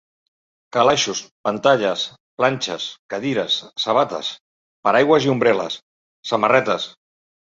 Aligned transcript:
Calaixos, 0.75 1.19
pantalles, 1.47 2.05
planxes, 2.41 2.87
cadires, 3.13 3.59
sabates, 3.85 4.31
paraigües 4.89 5.27
i 5.27 5.31
ombrel·les, 5.37 5.79
samarretes... 6.31 6.89